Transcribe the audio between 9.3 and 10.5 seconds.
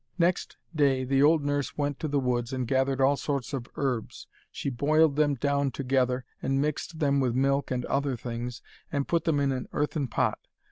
in an earthen pot.